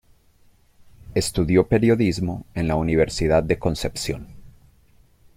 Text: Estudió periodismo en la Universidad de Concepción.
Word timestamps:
Estudió 1.13 1.67
periodismo 1.67 2.43
en 2.55 2.67
la 2.67 2.75
Universidad 2.75 3.43
de 3.43 3.59
Concepción. 3.59 4.29